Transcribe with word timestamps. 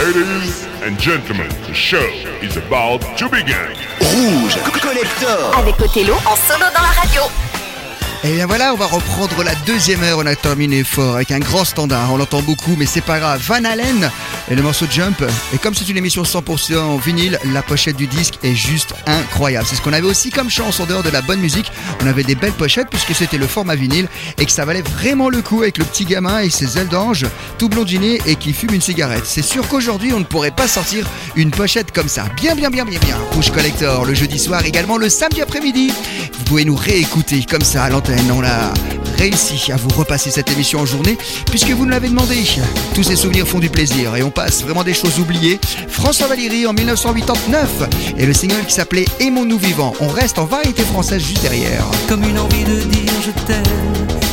Ladies 0.00 0.64
and 0.80 0.98
gentlemen, 0.98 1.48
the 1.66 1.74
show 1.74 2.08
is 2.40 2.56
about 2.56 3.02
to 3.18 3.28
begin. 3.28 3.76
Rouge 4.14 4.56
Collector 4.80 5.54
Avec 5.58 5.78
Othello 5.78 6.14
en 6.24 6.36
solo 6.36 6.64
dans 6.74 6.80
la 6.80 7.02
radio. 7.02 7.49
Et 8.22 8.34
bien 8.34 8.46
voilà, 8.46 8.74
on 8.74 8.76
va 8.76 8.84
reprendre 8.84 9.42
la 9.42 9.54
deuxième 9.66 10.02
heure. 10.02 10.18
On 10.18 10.26
a 10.26 10.36
terminé 10.36 10.84
fort 10.84 11.14
avec 11.14 11.30
un 11.30 11.38
grand 11.38 11.64
standard. 11.64 12.12
On 12.12 12.18
l'entend 12.18 12.42
beaucoup, 12.42 12.76
mais 12.76 12.84
c'est 12.84 13.00
pas 13.00 13.18
grave. 13.18 13.42
Van 13.46 13.64
Halen 13.64 14.10
et 14.50 14.54
le 14.54 14.62
morceau 14.62 14.84
Jump. 14.90 15.24
Et 15.54 15.58
comme 15.58 15.74
c'est 15.74 15.88
une 15.88 15.96
émission 15.96 16.22
100% 16.22 16.76
en 16.76 16.96
vinyle, 16.98 17.38
la 17.46 17.62
pochette 17.62 17.96
du 17.96 18.06
disque 18.06 18.34
est 18.42 18.54
juste 18.54 18.94
incroyable. 19.06 19.66
C'est 19.66 19.76
ce 19.76 19.80
qu'on 19.80 19.94
avait 19.94 20.06
aussi 20.06 20.28
comme 20.28 20.50
chance 20.50 20.80
en 20.80 20.84
dehors 20.84 21.02
de 21.02 21.08
la 21.08 21.22
bonne 21.22 21.40
musique. 21.40 21.72
On 22.02 22.06
avait 22.06 22.22
des 22.22 22.34
belles 22.34 22.52
pochettes 22.52 22.90
puisque 22.90 23.14
c'était 23.14 23.38
le 23.38 23.46
format 23.46 23.74
vinyle 23.74 24.06
et 24.36 24.44
que 24.44 24.52
ça 24.52 24.66
valait 24.66 24.82
vraiment 24.82 25.30
le 25.30 25.40
coup 25.40 25.62
avec 25.62 25.78
le 25.78 25.86
petit 25.86 26.04
gamin 26.04 26.40
et 26.40 26.50
ses 26.50 26.76
ailes 26.76 26.88
d'ange, 26.88 27.24
tout 27.56 27.70
blondiné 27.70 28.20
et 28.26 28.36
qui 28.36 28.52
fume 28.52 28.74
une 28.74 28.82
cigarette. 28.82 29.24
C'est 29.24 29.40
sûr 29.40 29.66
qu'aujourd'hui, 29.66 30.12
on 30.12 30.18
ne 30.18 30.24
pourrait 30.24 30.50
pas 30.50 30.68
sortir 30.68 31.06
une 31.36 31.52
pochette 31.52 31.90
comme 31.90 32.08
ça. 32.08 32.26
Bien, 32.36 32.54
bien, 32.54 32.68
bien, 32.68 32.84
bien, 32.84 33.00
bien. 33.00 33.16
Rouge 33.32 33.50
Collector 33.50 34.04
le 34.04 34.12
jeudi 34.12 34.38
soir, 34.38 34.62
également 34.66 34.98
le 34.98 35.08
samedi 35.08 35.40
après-midi. 35.40 35.90
Vous 36.36 36.44
pouvez 36.44 36.66
nous 36.66 36.76
réécouter 36.76 37.46
comme 37.48 37.62
ça 37.62 37.84
à 37.84 37.88
l'antenne. 37.88 38.09
On 38.32 38.42
a 38.42 38.72
réussi 39.18 39.70
à 39.70 39.76
vous 39.76 39.88
repasser 39.90 40.30
cette 40.30 40.50
émission 40.50 40.80
en 40.80 40.86
journée 40.86 41.16
puisque 41.46 41.70
vous 41.70 41.84
nous 41.84 41.90
l'avez 41.90 42.08
demandé. 42.08 42.42
Tous 42.94 43.04
ces 43.04 43.14
souvenirs 43.14 43.46
font 43.46 43.60
du 43.60 43.70
plaisir 43.70 44.16
et 44.16 44.22
on 44.24 44.30
passe 44.30 44.62
vraiment 44.62 44.82
des 44.82 44.94
choses 44.94 45.20
oubliées. 45.20 45.60
François 45.88 46.26
Valéry 46.26 46.66
en 46.66 46.72
1989 46.72 47.88
et 48.18 48.26
le 48.26 48.32
single 48.32 48.64
qui 48.66 48.74
s'appelait 48.74 49.04
Aimons-nous 49.20 49.58
vivants. 49.58 49.92
On 50.00 50.08
reste 50.08 50.40
en 50.40 50.44
variété 50.44 50.82
française 50.82 51.22
juste 51.22 51.42
derrière. 51.42 51.84
Comme 52.08 52.24
une 52.24 52.38
envie 52.38 52.64
de 52.64 52.80
dire 52.80 53.12
je 53.24 53.30
t'aime 53.44 53.62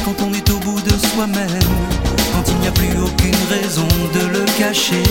quand 0.03 0.25
on 0.25 0.34
est 0.34 0.50
au 0.50 0.58
bout 0.59 0.81
de 0.81 0.94
soi-même, 1.14 1.48
quand 2.34 2.50
il 2.50 2.58
n'y 2.58 2.67
a 2.67 2.72
plus 2.72 2.98
aucune 3.00 3.36
raison 3.50 3.88
de 4.14 4.39
le 4.39 4.45
cacher. 4.58 5.03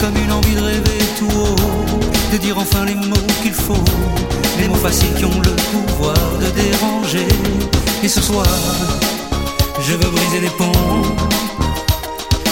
Comme 0.00 0.16
une 0.24 0.30
envie 0.30 0.54
de 0.54 0.60
rêver 0.60 0.98
tout 1.18 1.26
haut, 1.26 1.85
dire 2.38 2.58
enfin 2.58 2.84
les 2.84 2.94
mots 2.94 3.16
qu'il 3.42 3.54
faut, 3.54 3.84
les 4.58 4.68
mots 4.68 4.74
faciles 4.74 5.12
qui 5.14 5.24
ont 5.24 5.40
le 5.40 5.50
pouvoir 5.72 6.14
de 6.40 6.46
déranger. 6.50 7.26
Et 8.02 8.08
ce 8.08 8.20
soir, 8.20 8.46
je 9.80 9.92
veux 9.92 10.10
briser 10.10 10.40
les 10.40 10.50
ponts 10.50 10.72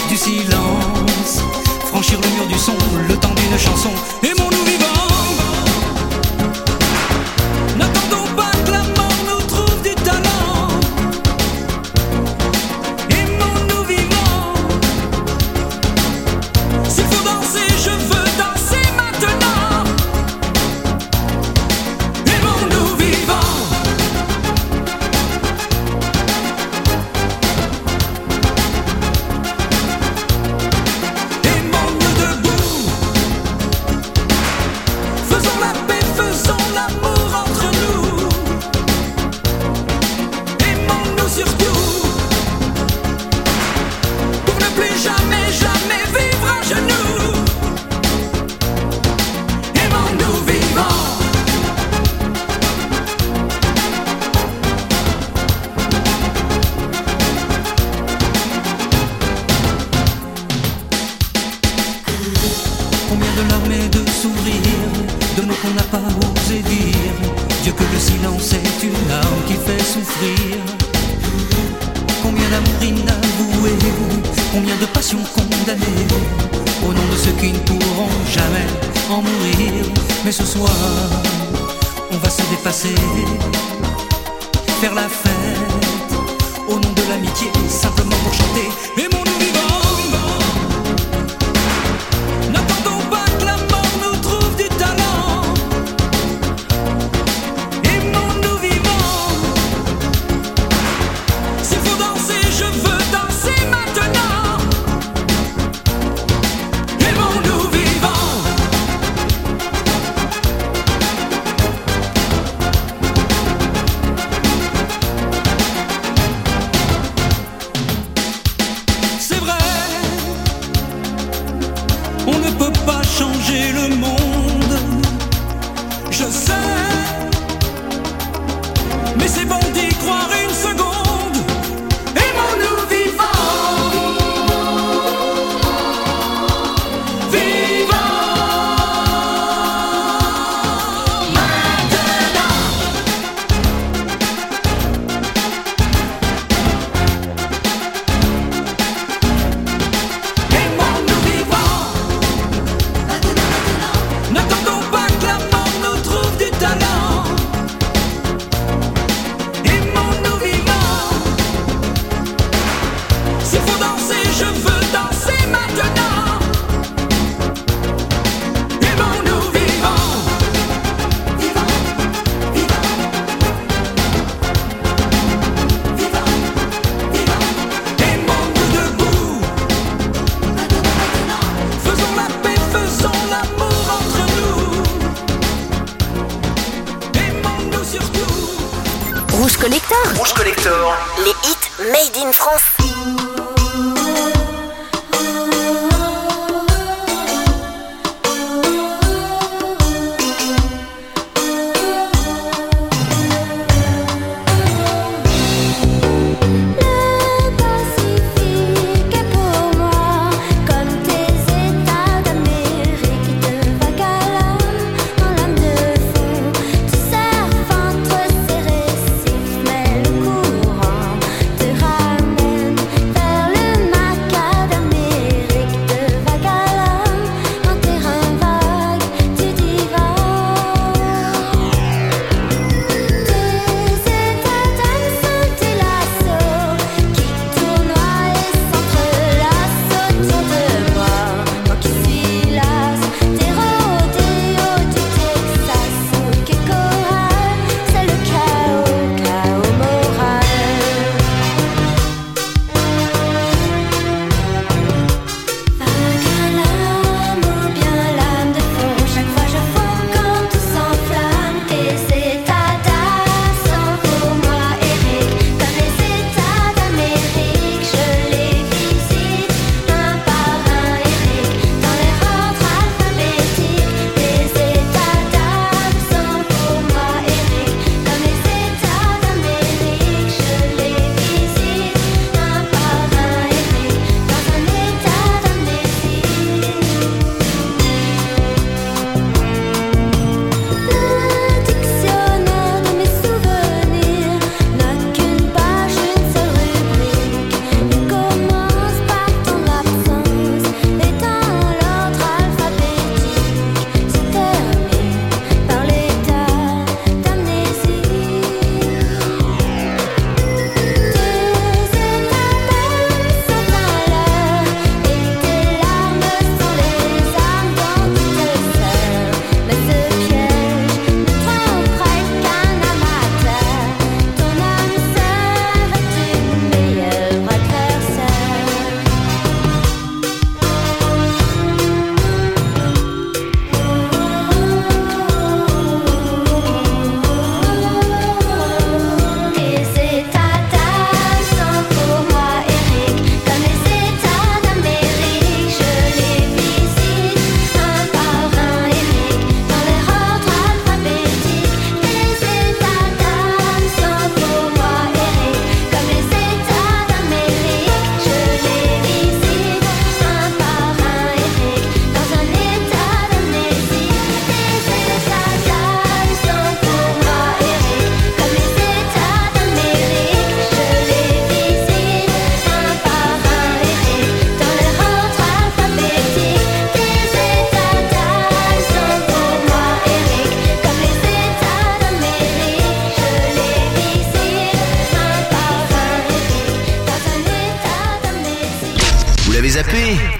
du 0.08 0.16
silence, 0.16 1.42
franchir 1.86 2.20
le 2.20 2.28
mur 2.36 2.46
du 2.46 2.58
son, 2.58 2.76
le 3.08 3.16
temps 3.16 3.34
d'une 3.34 3.58
chanson. 3.58 3.90
Aimons-nous 4.22 4.43
vivants. 4.43 4.43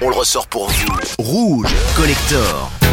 On 0.04 0.10
le 0.10 0.16
ressort 0.16 0.46
pour 0.48 0.68
vous. 0.68 0.98
Rouge 1.18 1.74
Collector. 1.96 2.83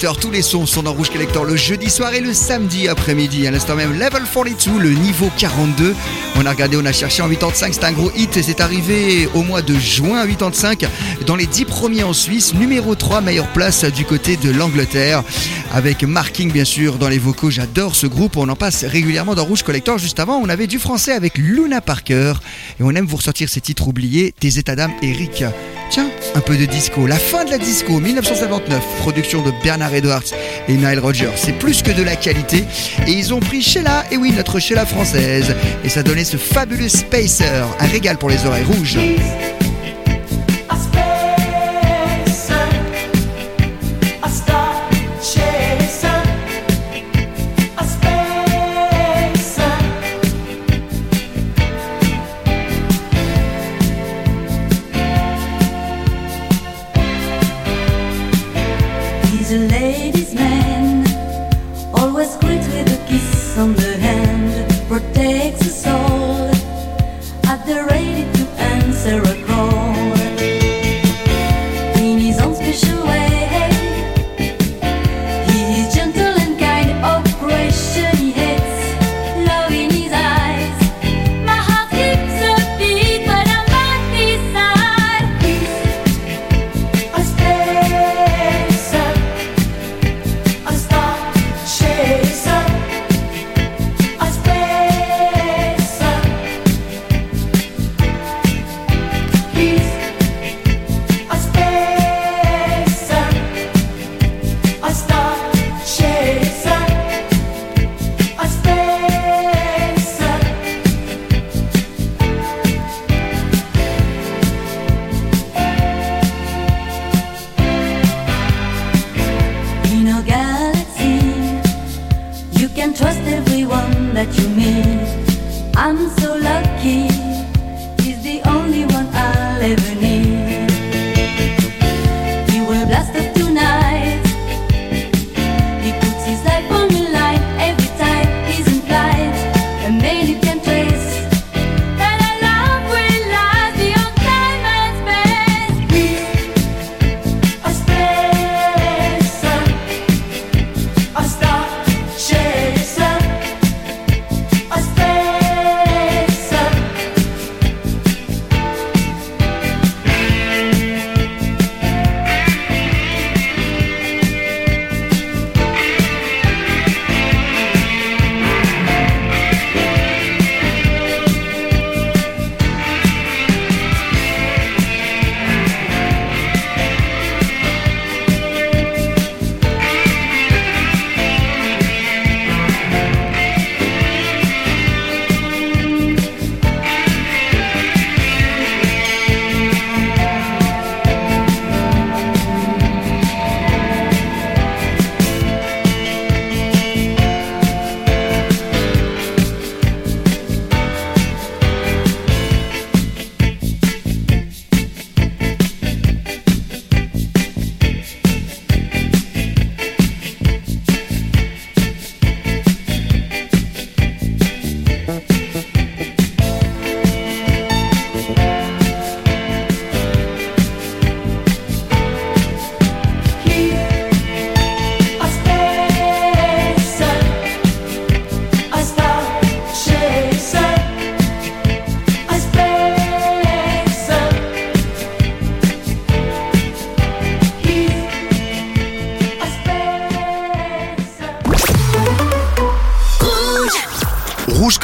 Tous 0.00 0.30
les 0.30 0.40
sons 0.40 0.64
sont 0.64 0.82
dans 0.82 0.94
Rouge 0.94 1.10
Collector 1.10 1.44
le 1.44 1.56
jeudi 1.56 1.90
soir 1.90 2.14
et 2.14 2.20
le 2.20 2.32
samedi 2.32 2.88
après-midi. 2.88 3.46
À 3.46 3.50
l'instant 3.50 3.76
même, 3.76 3.92
Level 3.92 4.22
42, 4.24 4.78
le 4.78 4.90
niveau 4.92 5.30
42. 5.36 5.94
On 6.36 6.46
a 6.46 6.50
regardé, 6.50 6.78
on 6.78 6.86
a 6.86 6.92
cherché 6.92 7.22
en 7.22 7.28
85, 7.28 7.74
c'est 7.74 7.84
un 7.84 7.92
gros 7.92 8.10
hit 8.16 8.34
et 8.38 8.42
c'est 8.42 8.62
arrivé 8.62 9.28
au 9.34 9.42
mois 9.42 9.60
de 9.60 9.74
juin 9.74 10.26
85 10.26 10.86
dans 11.26 11.36
les 11.36 11.44
10 11.44 11.66
premiers 11.66 12.02
en 12.02 12.14
Suisse. 12.14 12.54
Numéro 12.54 12.94
3, 12.94 13.20
meilleure 13.20 13.52
place 13.52 13.84
du 13.84 14.06
côté 14.06 14.38
de 14.38 14.50
l'Angleterre. 14.50 15.22
Avec 15.70 16.02
Marking 16.02 16.50
bien 16.50 16.64
sûr 16.64 16.96
dans 16.96 17.10
les 17.10 17.18
vocaux, 17.18 17.50
j'adore 17.50 17.94
ce 17.94 18.06
groupe, 18.06 18.38
on 18.38 18.48
en 18.48 18.56
passe 18.56 18.84
régulièrement 18.84 19.34
dans 19.34 19.44
Rouge 19.44 19.62
Collector. 19.62 19.98
Juste 19.98 20.18
avant, 20.18 20.38
on 20.38 20.48
avait 20.48 20.66
du 20.66 20.78
français 20.78 21.12
avec 21.12 21.36
Luna 21.36 21.82
Parker 21.82 22.34
et 22.80 22.82
on 22.82 22.90
aime 22.92 23.06
vous 23.06 23.18
ressortir 23.18 23.50
ces 23.50 23.60
titres 23.60 23.86
oubliés, 23.86 24.34
Tes 24.40 24.56
états 24.56 24.76
d'âme, 24.76 24.92
Eric. 25.02 25.44
Tiens, 25.90 26.08
un 26.36 26.40
peu 26.40 26.56
de 26.56 26.66
disco. 26.66 27.04
La 27.08 27.18
fin 27.18 27.44
de 27.44 27.50
la 27.50 27.58
disco, 27.58 27.98
1959, 27.98 28.80
production 28.98 29.42
de 29.42 29.50
Bernard 29.64 29.92
Edwards 29.92 30.22
et 30.68 30.74
Nile 30.74 31.00
Rodgers. 31.00 31.32
C'est 31.34 31.58
plus 31.58 31.82
que 31.82 31.90
de 31.90 32.04
la 32.04 32.14
qualité. 32.14 32.64
Et 33.08 33.10
ils 33.10 33.34
ont 33.34 33.40
pris 33.40 33.60
Sheila, 33.60 34.04
et 34.12 34.16
oui, 34.16 34.30
notre 34.30 34.60
Sheila 34.60 34.86
française. 34.86 35.52
Et 35.82 35.88
ça 35.88 36.04
donnait 36.04 36.24
ce 36.24 36.36
fabuleux 36.36 36.88
Spacer. 36.88 37.66
Un 37.80 37.86
régal 37.86 38.18
pour 38.18 38.30
les 38.30 38.46
oreilles 38.46 38.64
rouges. 38.64 38.98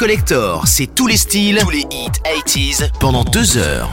Collector, 0.07 0.65
c'est 0.69 0.95
tous 0.95 1.05
les 1.05 1.17
styles, 1.17 1.57
tous 1.59 1.69
les 1.69 1.85
hits 1.91 2.09
80s 2.23 2.91
pendant 2.97 3.25
deux 3.25 3.57
heures. 3.57 3.89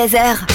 16h. 0.00 0.49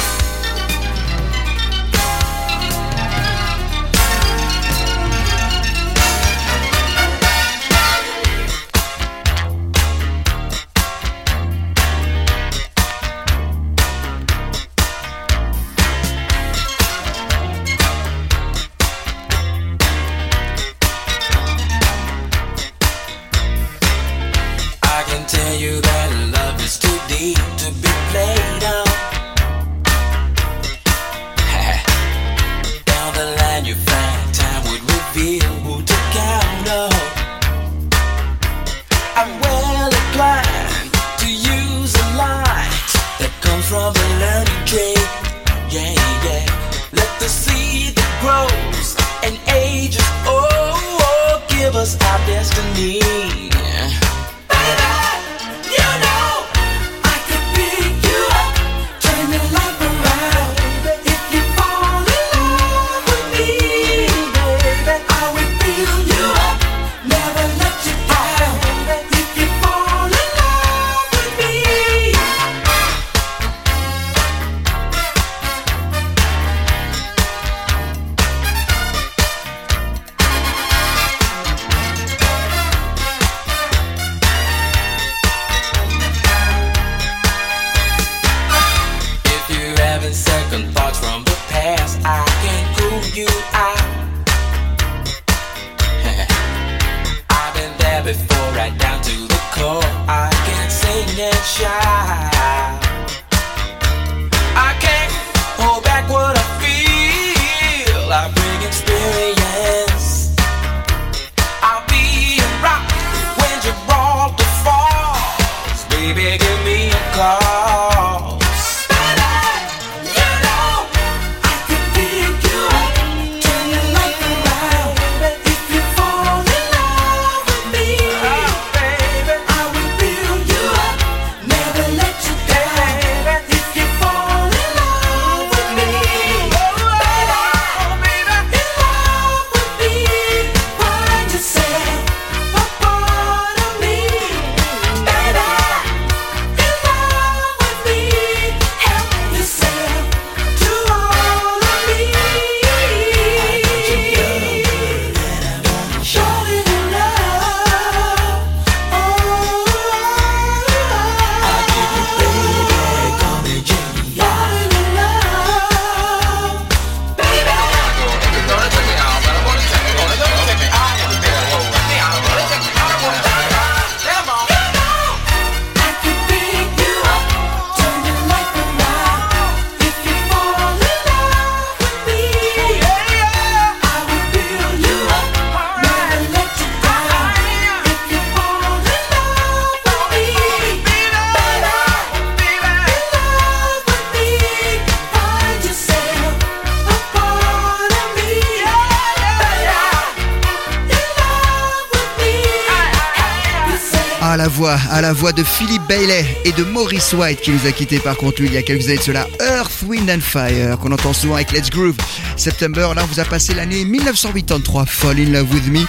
Philippe 205.65 205.87
Bailey 205.87 206.23
et 206.43 206.51
de 206.51 206.63
Maurice 206.63 207.13
White 207.13 207.41
qui 207.41 207.49
nous 207.49 207.65
a 207.65 207.71
quitté 207.71 207.97
par 207.97 208.15
contre 208.17 208.41
il 208.41 208.53
y 208.53 208.57
a 208.57 208.61
quelques 208.61 208.85
années 208.85 208.97
de 208.97 209.01
cela. 209.01 209.25
Earth, 209.39 209.81
Wind 209.87 210.07
and 210.11 210.19
Fire 210.21 210.77
qu'on 210.77 210.91
entend 210.91 211.11
souvent 211.11 211.35
avec 211.35 211.51
Let's 211.51 211.71
Groove. 211.71 211.95
September, 212.37 212.89
là 212.95 213.01
on 213.03 213.07
vous 213.07 213.19
a 213.19 213.25
passé 213.25 213.55
l'année 213.55 213.83
1983, 213.83 214.85
Fall 214.85 215.19
in 215.19 215.31
Love 215.31 215.51
with 215.51 215.67
Me, 215.69 215.79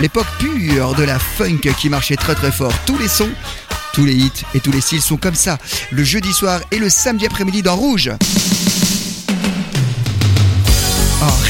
l'époque 0.00 0.26
pure 0.38 0.94
de 0.94 1.04
la 1.04 1.18
funk 1.18 1.60
qui 1.78 1.88
marchait 1.88 2.16
très 2.16 2.34
très 2.34 2.52
fort. 2.52 2.74
Tous 2.84 2.98
les 2.98 3.08
sons, 3.08 3.30
tous 3.94 4.04
les 4.04 4.14
hits 4.14 4.30
et 4.52 4.60
tous 4.60 4.70
les 4.70 4.82
styles 4.82 5.00
sont 5.00 5.16
comme 5.16 5.34
ça. 5.34 5.56
Le 5.90 6.04
jeudi 6.04 6.34
soir 6.34 6.60
et 6.70 6.78
le 6.78 6.90
samedi 6.90 7.24
après-midi 7.24 7.62
dans 7.62 7.76
Rouge. 7.76 8.10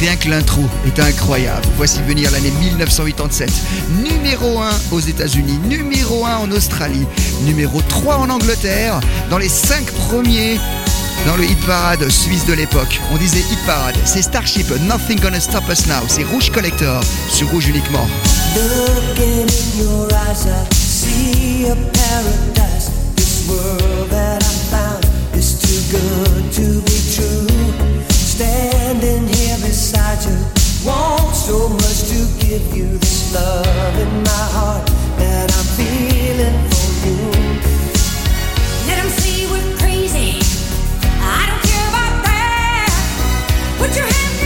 Rien 0.03 0.17
que 0.17 0.29
l'intro 0.29 0.62
est 0.85 0.99
incroyable. 0.99 1.62
Voici 1.77 2.03
venir 2.03 2.29
l'année 2.33 2.51
1987. 2.61 3.49
Numéro 4.03 4.59
1 4.59 4.69
aux 4.91 4.99
États-Unis, 4.99 5.61
numéro 5.69 6.27
1 6.27 6.38
en 6.38 6.51
Australie, 6.51 7.07
numéro 7.45 7.81
3 7.83 8.17
en 8.17 8.29
Angleterre, 8.29 8.99
dans 9.31 9.38
les 9.38 9.49
5 9.49 9.87
premiers 10.09 10.59
dans 11.25 11.37
le 11.37 11.45
hit 11.45 11.67
parade 11.67 12.09
suisse 12.09 12.45
de 12.47 12.53
l'époque. 12.53 13.01
On 13.12 13.17
disait 13.17 13.45
hit 13.53 13.65
parade, 13.65 13.95
c'est 14.05 14.23
Starship, 14.23 14.69
Nothing 14.88 15.21
Gonna 15.21 15.38
Stop 15.38 15.62
Us 15.71 15.87
Now, 15.87 16.03
c'est 16.09 16.25
Rouge 16.25 16.51
Collector 16.51 17.01
sur 17.31 17.49
Rouge 17.51 17.69
uniquement. 17.69 18.09
To 30.22 30.30
want 30.87 31.35
so 31.35 31.68
much 31.68 31.98
to 32.11 32.46
give 32.46 32.76
you 32.76 32.87
this 32.98 33.35
love 33.35 33.98
in 33.98 34.22
my 34.22 34.44
heart 34.56 34.87
that 35.18 35.50
I'm 35.50 35.66
feeling 35.74 36.58
for 36.70 36.90
you. 37.06 37.18
Let 38.87 38.98
'em 39.02 39.11
see 39.20 39.46
we're 39.50 39.76
crazy. 39.78 40.38
I 41.38 41.42
don't 41.48 41.62
care 41.70 41.88
about 41.92 42.14
that. 42.28 42.90
Put 43.78 43.96
your 43.96 44.06
hand 44.06 44.41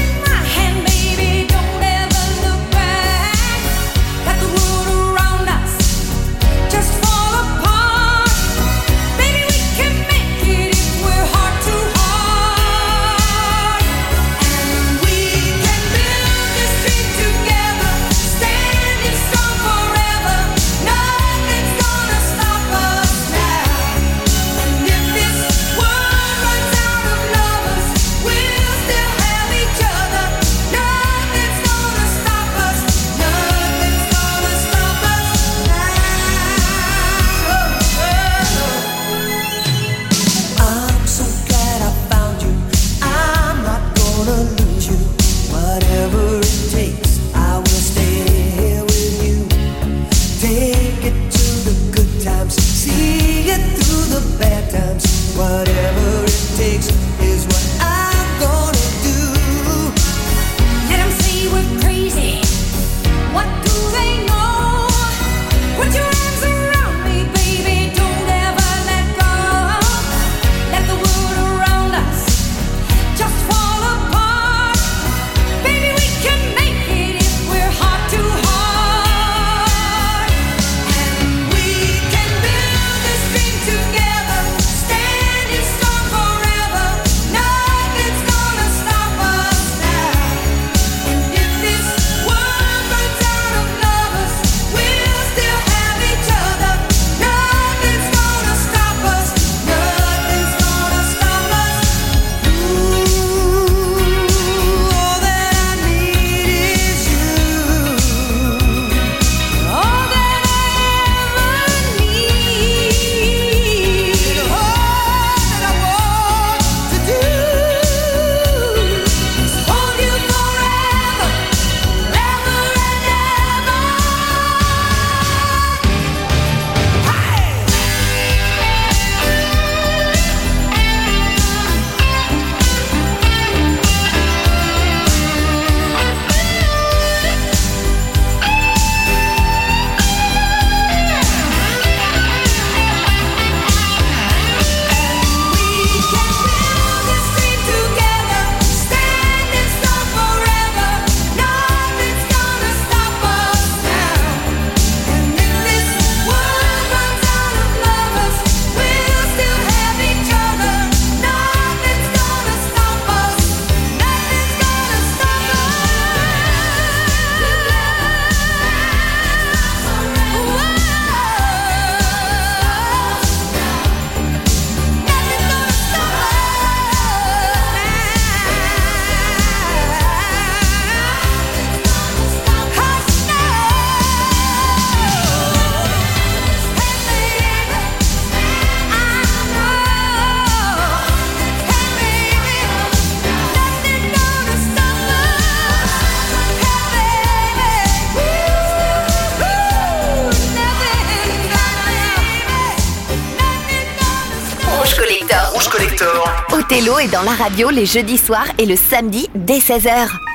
Othello 206.53 206.99
est 206.99 207.09
dans 207.09 207.23
la 207.23 207.33
radio 207.33 207.71
les 207.71 207.87
jeudis 207.87 208.19
soirs 208.19 208.49
et 208.59 208.67
le 208.67 208.77
samedi 208.77 209.29
dès 209.35 209.59
16h. 209.59 210.26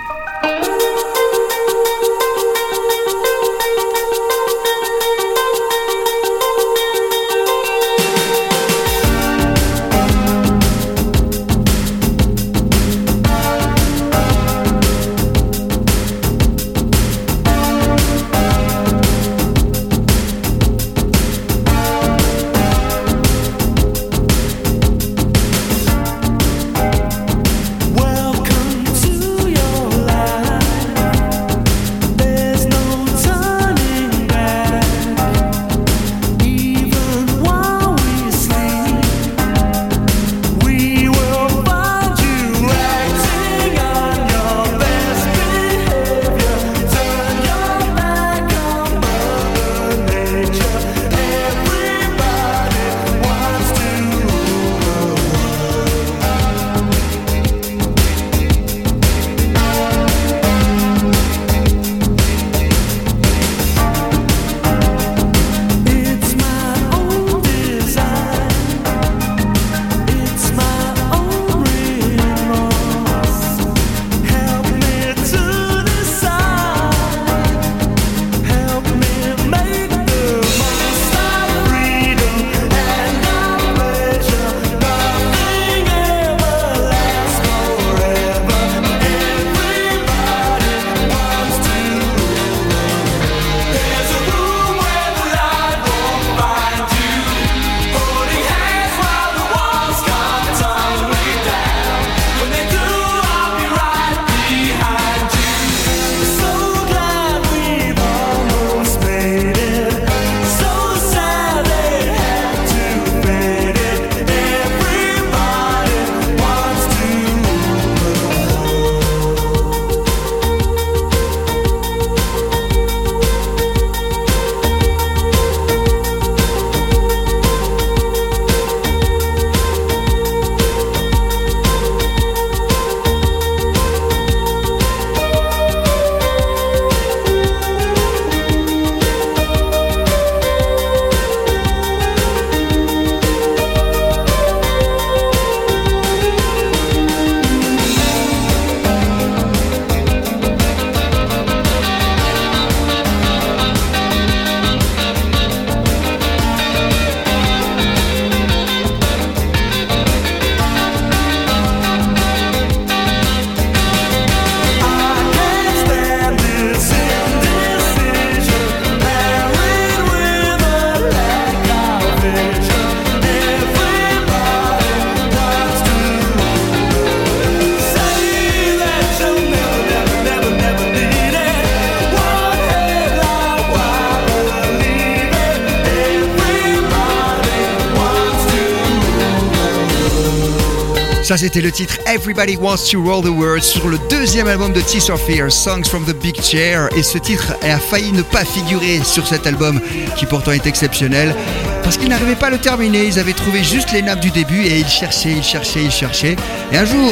C'était 191.42 191.62
le 191.62 191.72
titre 191.72 191.98
Everybody 192.06 192.56
Wants 192.56 192.92
to 192.92 193.02
Roll 193.02 193.24
the 193.24 193.30
World 193.30 193.64
sur 193.64 193.88
le 193.88 193.98
deuxième 194.12 194.46
album 194.46 194.74
de 194.74 194.80
Tears 194.80 195.10
of 195.10 195.26
Fear, 195.26 195.52
Songs 195.52 195.86
from 195.86 196.06
the 196.06 196.14
Big 196.14 196.40
Chair. 196.40 196.88
Et 196.96 197.02
ce 197.02 197.18
titre 197.18 197.56
a 197.64 197.80
failli 197.80 198.12
ne 198.12 198.22
pas 198.22 198.46
figurer 198.46 199.02
sur 199.04 199.26
cet 199.26 199.48
album, 199.48 199.82
qui 200.16 200.28
pourtant 200.28 200.52
est 200.52 200.68
exceptionnel, 200.68 201.36
parce 201.82 201.98
qu'ils 201.98 202.10
n'arrivaient 202.10 202.36
pas 202.36 202.48
à 202.48 202.50
le 202.52 202.60
terminer. 202.60 203.06
Ils 203.06 203.18
avaient 203.18 203.34
trouvé 203.34 203.64
juste 203.64 203.92
les 203.92 204.04
nappes 204.04 204.20
du 204.20 204.30
début 204.30 204.62
et 204.62 204.78
ils 204.82 204.88
cherchaient, 204.88 205.32
ils 205.32 205.44
cherchaient, 205.44 205.84
ils 205.84 205.92
cherchaient. 205.92 206.36
Et 206.72 206.78
un 206.78 206.86
jour, 206.86 207.12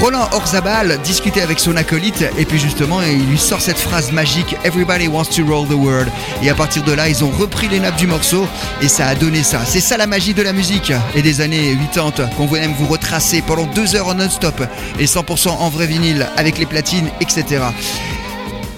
Roland 0.00 0.28
Orzabal 0.32 0.98
discutait 1.02 1.40
avec 1.40 1.58
son 1.58 1.74
acolyte, 1.76 2.24
et 2.38 2.44
puis 2.44 2.60
justement, 2.60 3.02
il 3.02 3.26
lui 3.26 3.38
sort 3.38 3.60
cette 3.60 3.78
phrase 3.78 4.12
magique 4.12 4.54
Everybody 4.62 5.08
Wants 5.08 5.34
to 5.34 5.44
Roll 5.44 5.66
the 5.66 5.72
World. 5.72 6.08
Et 6.42 6.50
à 6.50 6.54
partir 6.54 6.84
de 6.84 6.92
là, 6.92 7.08
ils 7.08 7.24
ont 7.24 7.30
repris 7.30 7.68
les 7.68 7.80
nappes 7.80 7.96
du 7.96 8.06
morceau, 8.06 8.46
et 8.80 8.88
ça 8.88 9.06
a 9.06 9.14
donné 9.14 9.42
ça. 9.42 9.60
C'est 9.66 9.80
ça 9.80 9.96
la 9.96 10.06
magie 10.06 10.34
de 10.34 10.42
la 10.42 10.52
musique 10.52 10.92
et 11.16 11.22
des 11.22 11.40
années 11.40 11.76
80 11.92 12.28
qu'on 12.36 12.46
voulait 12.46 12.60
même 12.60 12.74
vous 12.78 12.86
retracer 12.86 13.42
pendant 13.56 13.72
deux 13.72 13.96
heures 13.96 14.08
en 14.08 14.14
non-stop 14.14 14.62
et 14.98 15.06
100% 15.06 15.48
en 15.48 15.68
vrai 15.70 15.86
vinyle 15.86 16.26
avec 16.36 16.58
les 16.58 16.66
platines, 16.66 17.08
etc. 17.20 17.64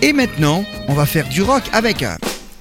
Et 0.03 0.12
maintenant, 0.12 0.64
on 0.87 0.95
va 0.95 1.05
faire 1.05 1.29
du 1.29 1.43
rock 1.43 1.64
avec. 1.73 2.05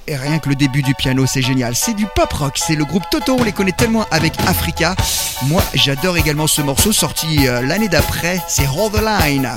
Et 0.07 0.15
rien 0.15 0.39
que 0.39 0.49
le 0.49 0.55
début 0.55 0.81
du 0.81 0.95
piano, 0.95 1.25
c'est 1.27 1.41
génial. 1.41 1.75
C'est 1.75 1.93
du 1.93 2.07
pop 2.15 2.31
rock. 2.33 2.57
C'est 2.57 2.75
le 2.75 2.85
groupe 2.85 3.03
Toto. 3.11 3.37
On 3.39 3.43
les 3.43 3.51
connaît 3.51 3.71
tellement 3.71 4.05
avec 4.09 4.33
Africa. 4.47 4.95
Moi, 5.43 5.61
j'adore 5.73 6.17
également 6.17 6.47
ce 6.47 6.61
morceau 6.61 6.91
sorti 6.91 7.47
euh, 7.47 7.61
l'année 7.61 7.89
d'après. 7.89 8.41
C'est 8.47 8.67
Hold 8.67 8.93
the 8.93 9.01
Line. 9.01 9.49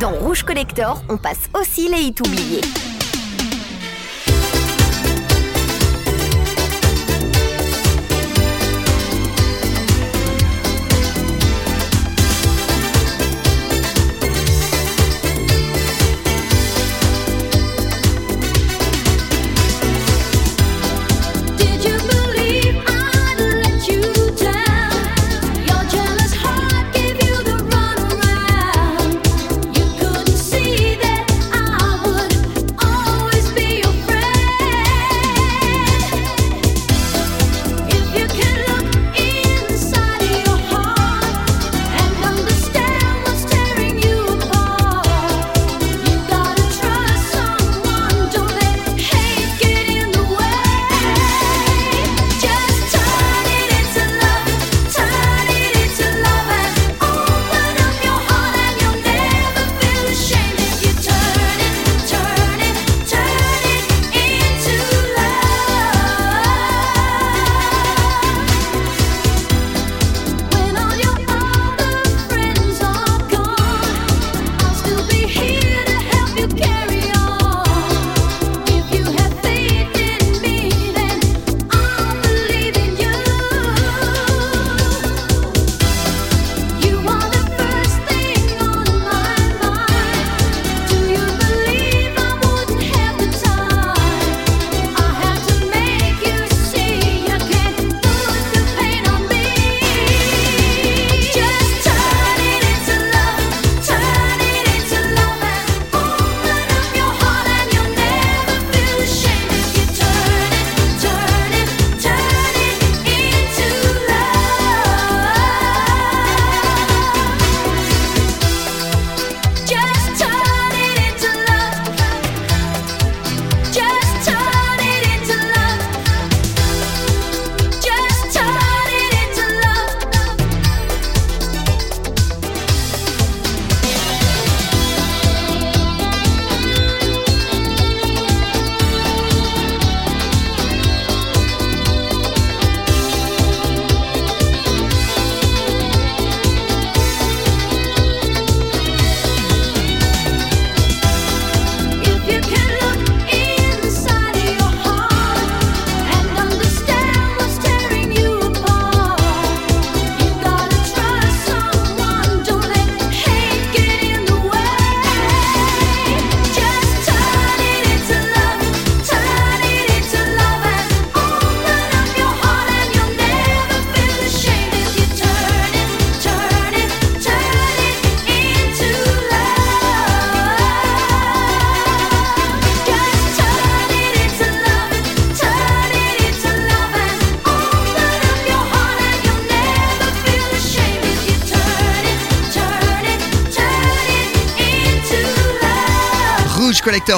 Dans 0.00 0.12
Rouge 0.12 0.44
Collector, 0.44 1.02
on 1.10 1.18
passe 1.18 1.50
aussi 1.52 1.86
les 1.90 2.00
hits 2.04 2.14
oubliés. 2.26 2.62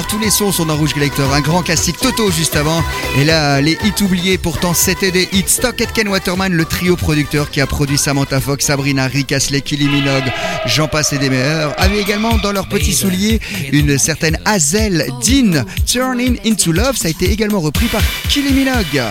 Tous 0.09 0.17
les 0.17 0.29
sons 0.29 0.51
sont 0.51 0.65
dans 0.65 0.75
Rouge 0.75 0.93
Collector, 0.93 1.31
un 1.33 1.41
grand 1.41 1.61
classique 1.61 1.97
Toto 1.97 2.31
juste 2.31 2.55
avant. 2.55 2.83
Et 3.17 3.25
là, 3.25 3.61
les 3.61 3.77
hits 3.83 4.03
oubliés, 4.03 4.37
pourtant 4.37 4.73
c'était 4.73 5.11
des 5.11 5.27
hits. 5.31 5.43
Stock 5.45 5.79
et 5.81 5.85
Ken 5.85 6.07
Waterman, 6.07 6.53
le 6.53 6.65
trio 6.65 6.95
producteur 6.95 7.51
qui 7.51 7.61
a 7.61 7.67
produit 7.67 7.97
Samantha 7.97 8.39
Fox, 8.39 8.65
Sabrina, 8.65 9.05
Rick 9.07 9.31
Astley, 9.31 9.61
Kylie 9.61 9.89
Minogue, 9.89 10.31
j'en 10.65 10.87
passe 10.87 11.13
et 11.13 11.17
des 11.17 11.29
meilleurs, 11.29 11.73
avait 11.77 11.99
également 11.99 12.37
dans 12.37 12.51
leurs 12.51 12.67
petits 12.67 12.93
souliers 12.93 13.39
une 13.71 13.97
certaine 13.99 14.39
Hazel 14.45 15.05
Dean, 15.21 15.63
Turning 15.85 16.39
Into 16.45 16.71
Love, 16.71 16.97
ça 16.97 17.09
a 17.09 17.11
été 17.11 17.29
également 17.29 17.59
repris 17.59 17.87
par 17.87 18.01
Kylie 18.29 18.53
Minogue. 18.53 19.01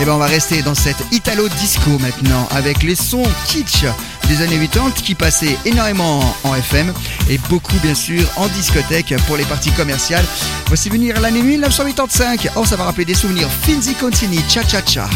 Et 0.00 0.04
ben 0.04 0.12
on 0.12 0.18
va 0.18 0.26
rester 0.26 0.62
dans 0.62 0.76
cette 0.76 1.02
Italo 1.10 1.48
Disco 1.60 1.90
maintenant 1.98 2.46
avec 2.52 2.84
les 2.84 2.94
sons 2.94 3.26
kitsch 3.46 3.84
des 4.28 4.42
années 4.42 4.58
80 4.58 4.90
qui 5.02 5.14
passait 5.14 5.56
énormément 5.64 6.20
en 6.44 6.54
FM 6.54 6.92
et 7.30 7.38
beaucoup 7.48 7.76
bien 7.82 7.94
sûr 7.94 8.22
en 8.36 8.46
discothèque 8.48 9.14
pour 9.26 9.36
les 9.36 9.44
parties 9.44 9.72
commerciales. 9.72 10.24
Voici 10.66 10.90
venir 10.90 11.18
l'année 11.20 11.42
1985. 11.42 12.48
Oh, 12.56 12.64
ça 12.64 12.76
va 12.76 12.84
rappeler 12.84 13.06
des 13.06 13.14
souvenirs. 13.14 13.48
Finzi 13.62 13.94
Contini, 13.94 14.40
cha 14.48 14.62
cha 14.62 14.82
cha. 14.82 15.08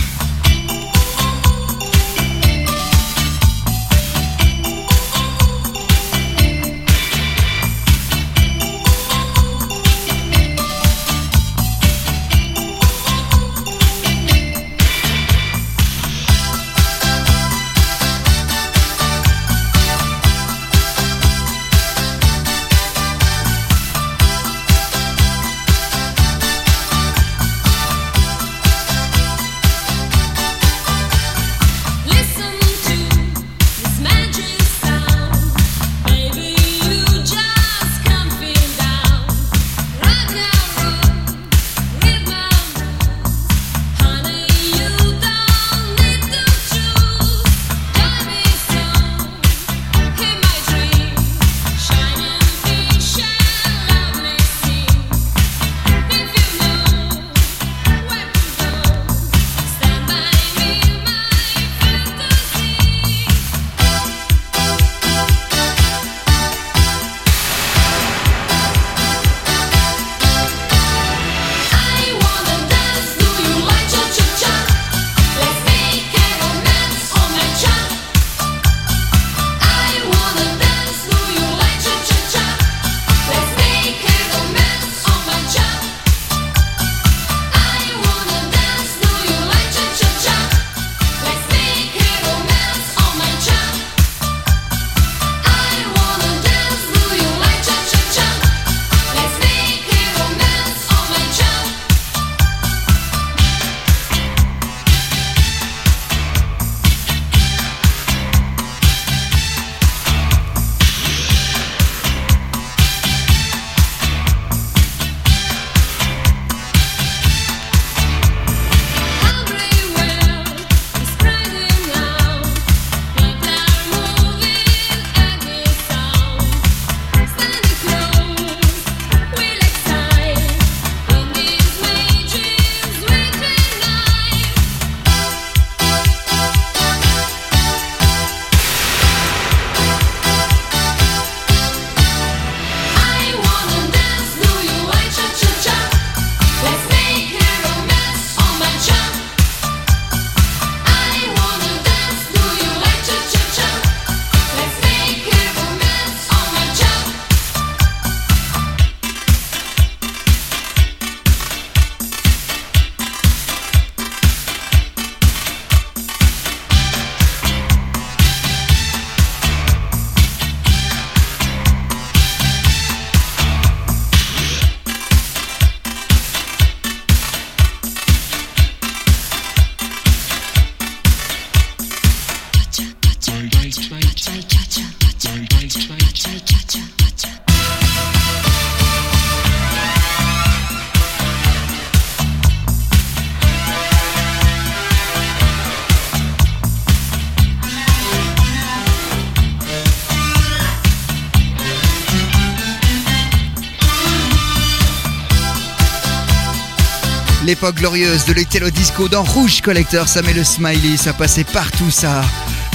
L'époque 207.45 207.75
glorieuse 207.75 208.25
de 208.25 208.33
l'Italo 208.33 208.71
Disco 208.71 209.09
dans 209.09 209.25
Rouge 209.25 209.63
Collector, 209.63 210.07
ça 210.07 210.23
met 210.23 210.33
le 210.33 210.45
smiley, 210.45 210.97
ça 210.97 211.13
passait 211.13 211.43
partout 211.43 211.91
ça. 211.91 212.23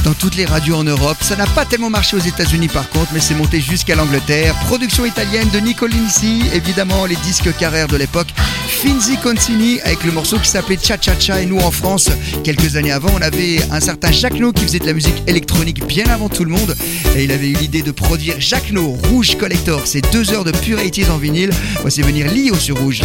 Dans 0.03 0.13
toutes 0.13 0.35
les 0.35 0.45
radios 0.45 0.75
en 0.75 0.83
Europe, 0.83 1.17
ça 1.21 1.37
n'a 1.37 1.47
pas 1.47 1.63
tellement 1.63 1.89
marché 1.89 2.17
aux 2.17 2.21
États-Unis 2.21 2.67
par 2.67 2.89
contre, 2.89 3.07
mais 3.13 3.21
c'est 3.21 3.33
monté 3.33 3.61
jusqu'à 3.61 3.95
l'Angleterre. 3.95 4.53
Production 4.65 5.05
italienne 5.05 5.49
de 5.53 5.59
Nico 5.59 5.87
Lindsay, 5.87 6.39
évidemment 6.53 7.05
les 7.05 7.15
disques 7.17 7.55
carrères 7.55 7.87
de 7.87 7.95
l'époque. 7.95 8.27
Finzi 8.67 9.17
Contini 9.17 9.79
avec 9.81 10.03
le 10.03 10.11
morceau 10.11 10.37
qui 10.37 10.49
s'appelait 10.49 10.77
Cha 10.81 10.97
Cha 10.99 11.17
Cha 11.17 11.41
et 11.41 11.45
nous 11.45 11.59
en 11.59 11.71
France, 11.71 12.09
quelques 12.43 12.75
années 12.75 12.91
avant, 12.91 13.11
on 13.17 13.21
avait 13.21 13.59
un 13.71 13.79
certain 13.79 14.11
Jacques 14.11 14.39
No 14.39 14.51
qui 14.51 14.63
faisait 14.63 14.79
de 14.79 14.85
la 14.85 14.93
musique 14.93 15.23
électronique 15.27 15.85
bien 15.87 16.05
avant 16.07 16.27
tout 16.27 16.43
le 16.43 16.51
monde 16.51 16.75
et 17.15 17.23
il 17.23 17.31
avait 17.31 17.49
eu 17.49 17.55
l'idée 17.55 17.83
de 17.83 17.91
produire 17.91 18.35
Jacques 18.39 18.71
No 18.71 18.97
Rouge 19.09 19.37
Collector. 19.37 19.81
C'est 19.85 20.11
deux 20.11 20.33
heures 20.33 20.43
de 20.43 20.51
pure 20.51 20.79
80's 20.79 21.09
en 21.09 21.17
vinyle. 21.17 21.51
Voici 21.81 22.01
venir 22.01 22.29
Lio 22.29 22.55
sur 22.55 22.77
Rouge. 22.77 23.01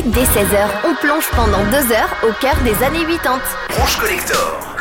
dès 0.00 0.22
16h, 0.22 0.68
on 0.84 0.94
plonge 0.94 1.28
pendant 1.36 1.62
2 1.64 1.92
heures 1.92 2.16
au 2.22 2.32
cœur 2.40 2.56
des 2.64 2.82
années 2.82 3.04
80. 3.04 3.40
Collector. 4.00 4.71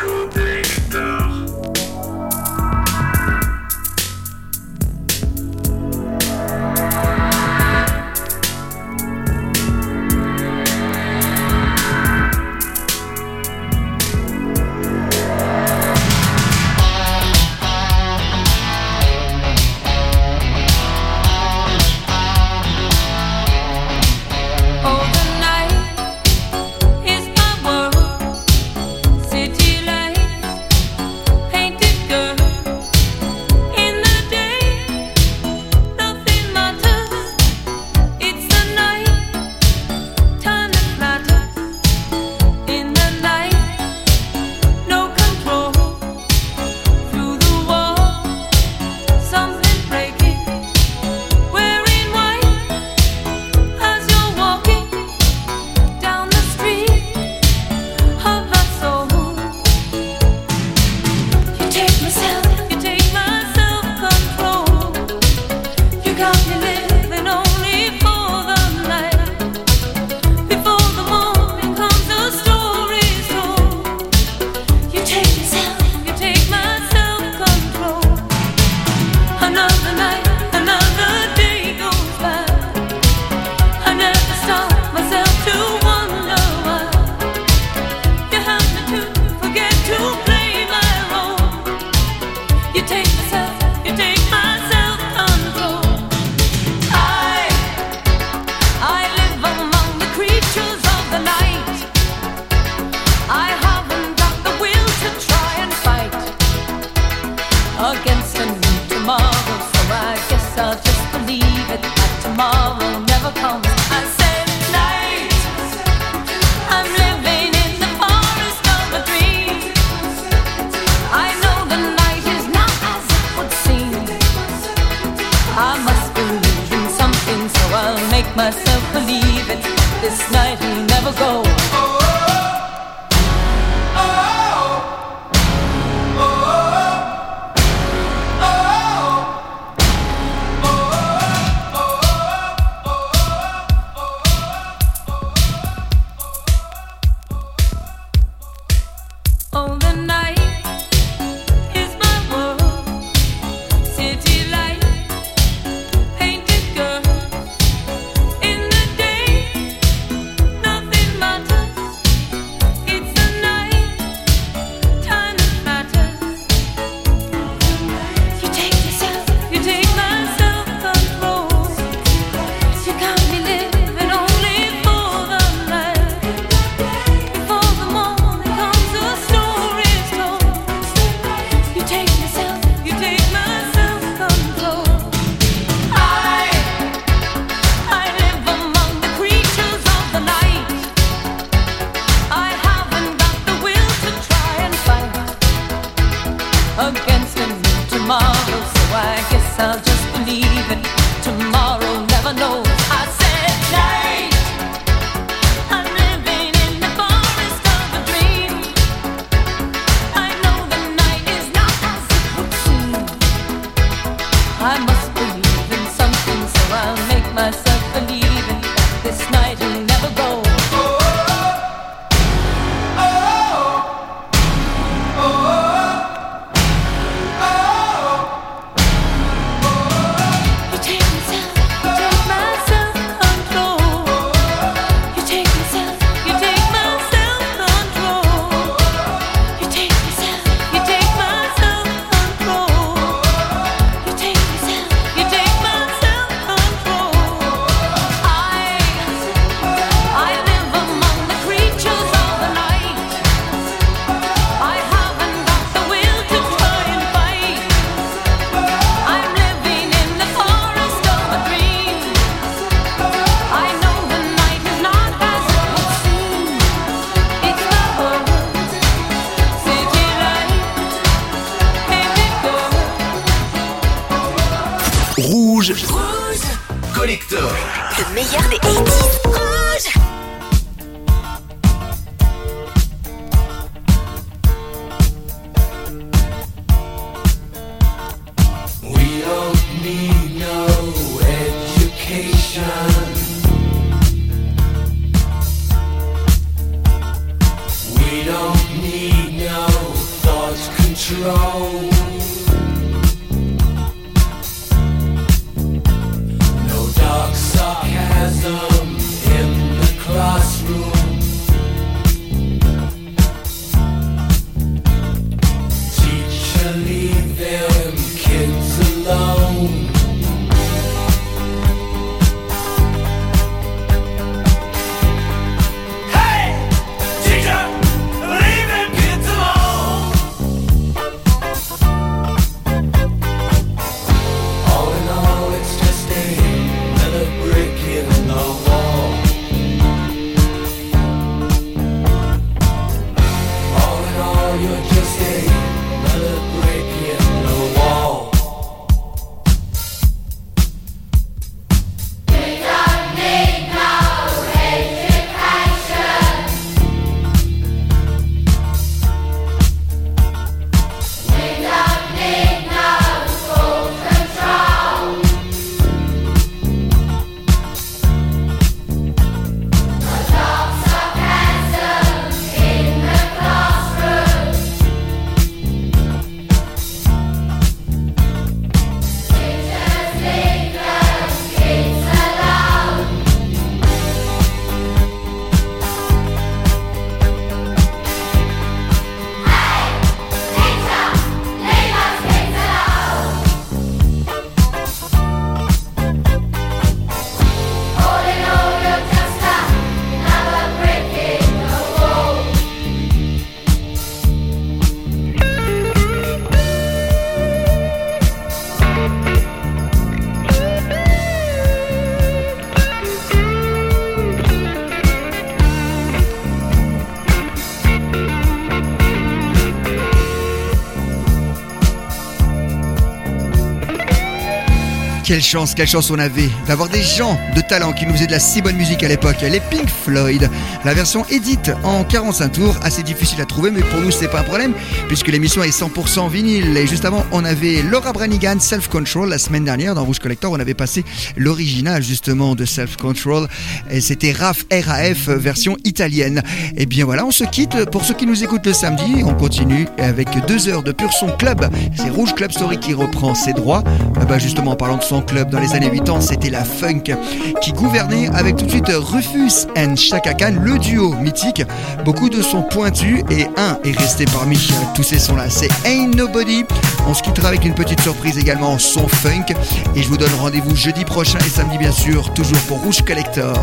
Quelle 425.32 425.42
chance, 425.42 425.76
quelle 425.76 425.88
chance 425.88 426.12
on 426.12 426.20
avait 426.20 426.50
d'avoir 426.68 426.90
des 426.90 427.02
gens 427.02 427.40
de 427.56 427.62
talent 427.62 427.94
qui 427.94 428.06
nous 428.06 428.12
faisaient 428.12 428.28
de 428.28 428.34
la 428.34 428.40
si 428.42 428.62
bonne 428.62 428.76
musique 428.76 429.02
à 429.02 429.08
l'époque. 429.08 429.38
Les 429.42 429.62
Pink 429.62 429.88
Floyd, 429.88 430.50
la 430.84 430.94
version 430.94 431.26
édite 431.30 431.72
en 431.86 432.04
45 432.04 432.52
tours, 432.52 432.76
assez 432.84 433.02
difficile 433.02 433.40
à 433.40 433.46
trouver, 433.46 433.72
mais 433.72 433.80
pour 433.80 434.02
nous 434.02 434.12
c'est 434.12 434.28
pas 434.28 434.42
un 434.42 434.44
problème 434.44 434.74
puisque 435.08 435.30
l'émission 435.30 435.64
est 435.64 435.70
100% 435.70 436.30
vinyle. 436.30 436.76
Et 436.76 436.86
juste 436.86 437.06
avant, 437.06 437.26
on 437.32 437.46
avait 437.46 437.82
Laura 437.82 438.12
Branigan, 438.12 438.60
Self 438.60 438.90
Control. 438.90 439.30
La 439.30 439.38
semaine 439.38 439.64
dernière, 439.64 439.96
dans 439.96 440.04
Rouge 440.04 440.20
Collector, 440.20 440.52
on 440.52 440.60
avait 440.60 440.74
passé 440.74 441.06
l'original 441.38 442.04
justement 442.04 442.54
de 442.54 442.66
Self 442.66 442.98
Control. 442.98 443.48
Et 443.90 444.02
c'était 444.02 444.34
RAF 444.34 444.66
RAF 444.70 445.30
version 445.30 445.78
italienne. 445.86 446.44
Et 446.76 446.86
bien 446.86 447.06
voilà, 447.06 447.26
on 447.26 447.32
se 447.32 447.46
quitte. 447.46 447.86
Pour 447.90 448.04
ceux 448.04 448.16
qui 448.16 448.26
nous 448.26 448.44
écoutent 448.44 448.66
le 448.66 448.74
samedi, 448.74 449.24
on 449.24 449.34
continue 449.34 449.88
avec 449.98 450.28
deux 450.46 450.68
heures 450.68 450.84
de 450.84 450.92
pur 450.92 451.14
son 451.14 451.30
club. 451.38 451.70
C'est 451.96 452.10
Rouge 452.10 452.36
Club 452.36 452.52
Story 452.52 452.80
qui 452.80 452.94
reprend 452.94 453.34
ses 453.34 453.54
droits. 453.54 453.86
Ah 454.22 454.26
bah 454.26 454.38
justement, 454.38 454.72
en 454.72 454.76
parlant 454.76 454.97
de 454.97 455.03
son 455.03 455.24
club, 455.24 455.49
dans 455.49 455.59
les 455.59 455.74
années 455.74 455.89
80, 455.89 456.22
c'était 456.22 456.51
la 456.51 456.63
funk 456.63 457.15
qui 457.59 457.74
gouvernait 457.74 458.30
avec 458.36 458.55
tout 458.55 458.65
de 458.65 458.69
suite 458.69 458.91
Rufus 458.93 459.67
and 459.76 459.95
Chaka 459.95 460.36
Khan, 460.36 460.53
le 460.61 460.78
duo 460.78 461.15
mythique. 461.15 461.63
Beaucoup 462.05 462.30
de 462.30 462.43
sons 462.43 462.61
pointus 462.61 463.24
et 463.32 463.47
un 463.57 463.80
est 463.84 463.97
resté 463.97 464.26
parmi 464.26 464.59
tous 464.93 465.01
ces 465.01 465.17
sons-là. 465.17 465.49
C'est 465.49 465.69
Ain't 465.86 466.15
Nobody. 466.15 466.65
On 467.07 467.15
se 467.15 467.24
quittera 467.24 467.47
avec 467.47 467.65
une 467.65 467.74
petite 467.74 468.01
surprise 468.01 468.38
également, 468.38 468.78
son 468.78 469.07
funk. 469.07 469.55
Et 469.95 470.03
je 470.03 470.07
vous 470.07 470.17
donne 470.17 470.34
rendez-vous 470.39 470.76
jeudi 470.76 471.03
prochain 471.03 471.39
et 471.39 471.49
samedi 471.49 471.80
bien 471.80 471.91
sûr, 471.91 472.32
toujours 472.36 472.59
pour 472.67 472.80
Rouge 472.82 473.01
Collector. 473.01 473.57